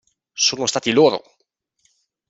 [0.33, 1.21] Sono stati loro.